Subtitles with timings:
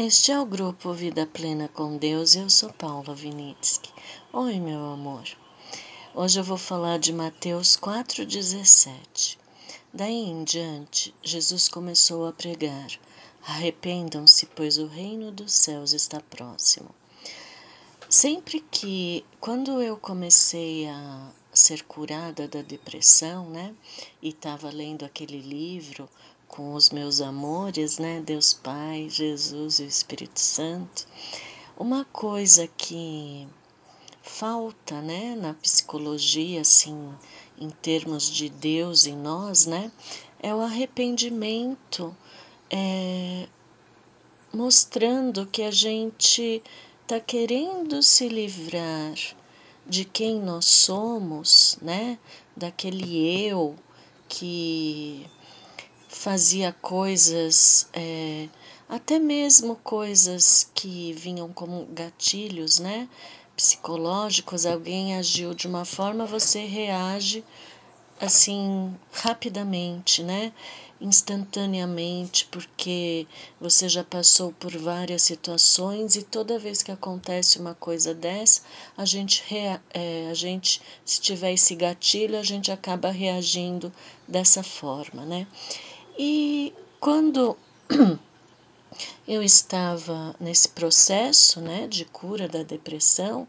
[0.00, 3.92] Este é o grupo Vida Plena com Deus eu sou Paula Vinitsky.
[4.32, 5.24] Oi, meu amor.
[6.14, 9.36] Hoje eu vou falar de Mateus 4,17.
[9.92, 12.86] Daí em diante, Jesus começou a pregar:
[13.44, 16.94] Arrependam-se, pois o reino dos céus está próximo.
[18.08, 23.74] Sempre que, quando eu comecei a ser curada da depressão, né,
[24.22, 26.08] e estava lendo aquele livro
[26.48, 28.20] com os meus amores, né?
[28.20, 31.06] Deus Pai, Jesus e o Espírito Santo.
[31.76, 33.46] Uma coisa que
[34.28, 37.14] falta, né, na psicologia, assim,
[37.58, 39.90] em termos de Deus em nós, né,
[40.40, 42.14] é o arrependimento,
[42.70, 43.48] é,
[44.52, 46.62] mostrando que a gente
[47.02, 49.14] está querendo se livrar
[49.86, 52.18] de quem nós somos, né,
[52.56, 53.74] daquele eu
[54.28, 55.26] que
[56.08, 58.48] fazia coisas, é,
[58.88, 63.08] até mesmo coisas que vinham como gatilhos, né?
[63.54, 67.44] Psicológicos, alguém agiu de uma forma, você reage
[68.20, 70.52] assim rapidamente, né?
[71.00, 73.26] Instantaneamente, porque
[73.60, 78.62] você já passou por várias situações e toda vez que acontece uma coisa dessa,
[78.96, 83.92] a gente, rea, é, a gente se tiver esse gatilho, a gente acaba reagindo
[84.26, 85.46] dessa forma, né?
[86.18, 87.56] E quando
[89.28, 93.46] eu estava nesse processo né, de cura da depressão,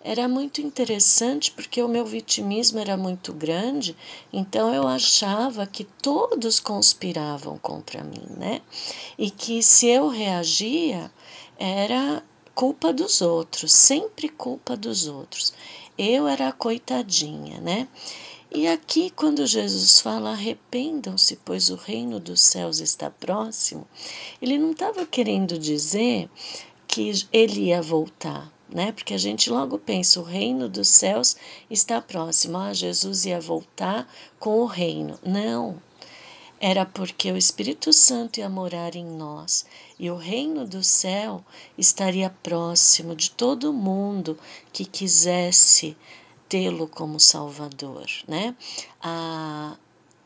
[0.00, 3.96] era muito interessante porque o meu vitimismo era muito grande,
[4.32, 8.62] então eu achava que todos conspiravam contra mim, né?
[9.18, 11.10] E que se eu reagia,
[11.58, 12.22] era
[12.54, 15.52] culpa dos outros, sempre culpa dos outros.
[15.98, 17.88] Eu era a coitadinha, né?
[18.50, 23.86] E aqui, quando Jesus fala arrependam-se, pois o reino dos céus está próximo,
[24.40, 26.30] ele não estava querendo dizer
[26.86, 28.92] que ele ia voltar, né?
[28.92, 31.36] Porque a gente logo pensa, o reino dos céus
[31.68, 34.08] está próximo, ah, Jesus ia voltar
[34.38, 35.18] com o reino.
[35.24, 35.82] Não,
[36.60, 39.66] era porque o Espírito Santo ia morar em nós
[39.98, 41.44] e o reino do céu
[41.76, 44.38] estaria próximo de todo mundo
[44.72, 45.96] que quisesse
[46.48, 48.54] tê-lo como Salvador, né?
[49.02, 49.76] A,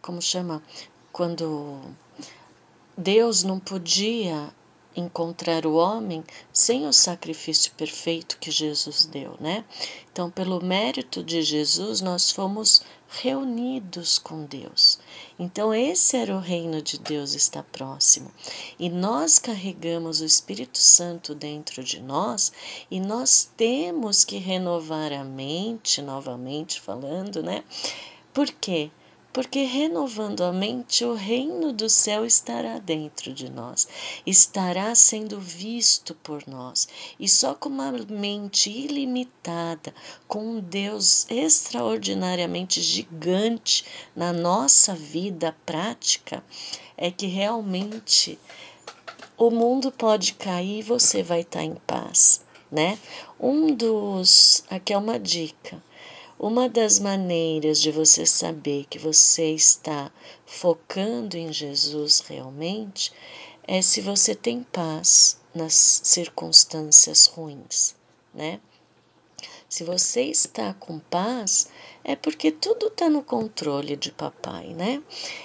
[0.00, 0.62] como chama?
[1.12, 1.80] Quando
[2.96, 4.52] Deus não podia
[4.96, 9.64] encontrar o homem sem o sacrifício perfeito que Jesus deu, né?
[10.10, 14.98] Então, pelo mérito de Jesus, nós fomos reunidos com Deus.
[15.38, 18.30] Então, esse era o reino de Deus está próximo.
[18.78, 22.52] E nós carregamos o Espírito Santo dentro de nós
[22.90, 27.62] e nós temos que renovar a mente, novamente falando, né?
[28.32, 28.90] Por quê?
[29.64, 33.86] Renovando a mente, o reino do céu estará dentro de nós,
[34.24, 36.88] estará sendo visto por nós.
[37.20, 39.94] E só com uma mente ilimitada,
[40.26, 46.42] com um Deus extraordinariamente gigante na nossa vida prática,
[46.96, 48.38] é que realmente
[49.36, 52.98] o mundo pode cair e você vai estar em paz, né?
[53.38, 54.64] Um dos.
[54.70, 55.82] Aqui é uma dica
[56.38, 60.12] uma das maneiras de você saber que você está
[60.44, 63.12] focando em Jesus realmente
[63.66, 65.74] é se você tem paz nas
[66.04, 67.94] circunstâncias ruins,
[68.34, 68.60] né?
[69.68, 71.68] Se você está com paz,
[72.04, 75.02] é porque tudo está no controle de papai, né?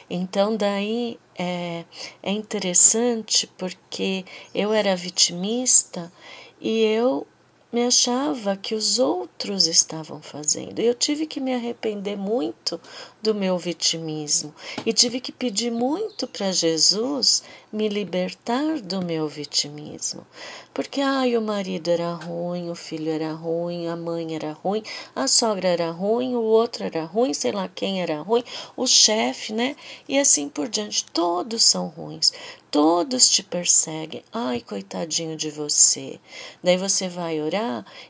[0.09, 1.85] Então, daí é,
[2.21, 4.23] é interessante porque
[4.53, 6.11] eu era vitimista
[6.59, 7.25] e eu
[7.71, 10.79] me achava que os outros estavam fazendo.
[10.79, 12.79] Eu tive que me arrepender muito
[13.21, 14.53] do meu vitimismo
[14.85, 20.27] e tive que pedir muito para Jesus me libertar do meu vitimismo.
[20.73, 24.83] Porque ai, o marido era ruim, o filho era ruim, a mãe era ruim,
[25.15, 28.43] a sogra era ruim, o outro era ruim, sei lá quem era ruim,
[28.75, 29.75] o chefe, né?
[30.09, 32.33] E assim por diante, todos são ruins.
[32.71, 34.23] Todos te perseguem.
[34.31, 36.17] Ai, coitadinho de você.
[36.63, 37.60] Daí você vai orar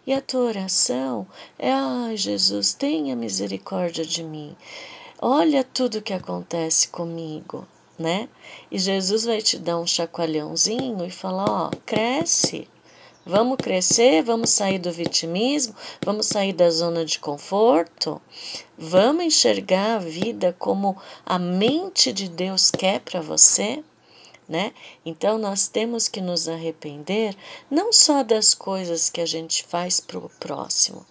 [0.05, 1.27] e a tua oração
[1.57, 4.55] é: Ai, Jesus, tenha misericórdia de mim.
[5.21, 7.67] Olha tudo que acontece comigo,
[7.97, 8.29] né?
[8.71, 12.67] E Jesus vai te dar um chacoalhãozinho e falar: Ó, cresce.
[13.23, 18.19] Vamos crescer, vamos sair do vitimismo, vamos sair da zona de conforto,
[18.75, 23.83] vamos enxergar a vida como a mente de Deus quer para você
[24.51, 24.73] né?
[25.05, 27.33] Então nós temos que nos arrepender
[27.69, 31.05] não só das coisas que a gente faz para o próximo,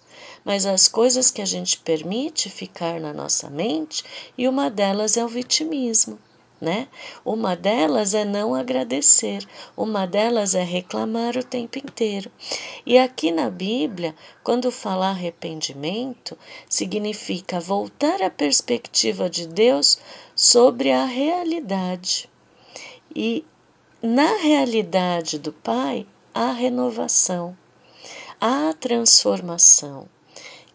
[0.45, 4.03] mas as coisas que a gente permite ficar na nossa mente,
[4.37, 6.19] e uma delas é o vitimismo,
[6.61, 6.87] né?
[7.25, 9.43] Uma delas é não agradecer,
[9.75, 12.31] uma delas é reclamar o tempo inteiro.
[12.85, 16.37] E aqui na Bíblia, quando fala arrependimento,
[16.69, 19.97] significa voltar à perspectiva de Deus
[20.35, 22.30] sobre a realidade.
[23.15, 23.45] E
[24.01, 27.57] na realidade do Pai, há renovação,
[28.39, 30.07] há transformação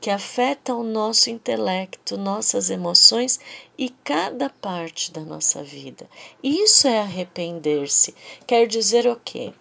[0.01, 3.41] que afeta o nosso intelecto, nossas emoções
[3.77, 6.09] e cada parte da nossa vida.
[6.43, 8.15] Isso é arrepender-se.
[8.47, 9.53] Quer dizer o quê?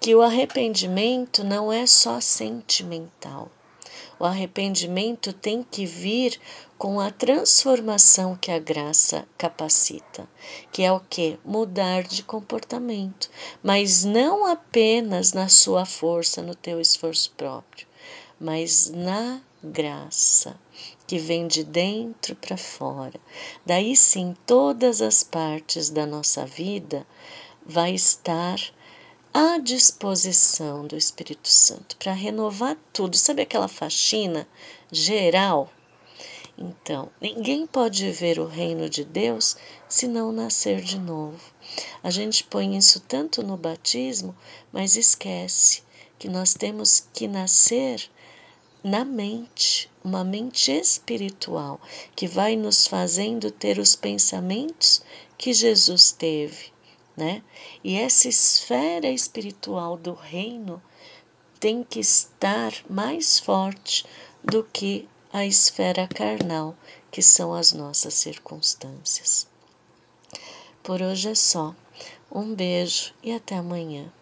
[0.00, 3.50] Que o arrependimento não é só sentimental.
[4.22, 6.40] O arrependimento tem que vir
[6.78, 10.28] com a transformação que a graça capacita,
[10.70, 11.40] que é o que?
[11.44, 13.28] Mudar de comportamento,
[13.64, 17.84] mas não apenas na sua força, no teu esforço próprio,
[18.38, 20.56] mas na graça
[21.04, 23.18] que vem de dentro para fora.
[23.66, 27.04] Daí sim, todas as partes da nossa vida
[27.66, 28.60] vai estar
[29.34, 33.16] à disposição do Espírito Santo para renovar tudo.
[33.16, 34.46] Sabe aquela faxina
[34.90, 35.72] geral?
[36.58, 39.56] Então, ninguém pode ver o reino de Deus
[39.88, 41.40] se não nascer de novo.
[42.02, 44.36] A gente põe isso tanto no batismo,
[44.70, 45.82] mas esquece
[46.18, 48.10] que nós temos que nascer
[48.84, 51.80] na mente, uma mente espiritual
[52.16, 55.02] que vai nos fazendo ter os pensamentos
[55.38, 56.71] que Jesus teve,
[57.16, 57.42] né?
[57.82, 60.82] E essa esfera espiritual do reino
[61.58, 64.04] tem que estar mais forte
[64.42, 66.76] do que a esfera carnal,
[67.10, 69.46] que são as nossas circunstâncias.
[70.82, 71.74] Por hoje é só.
[72.30, 74.12] Um beijo e até amanhã.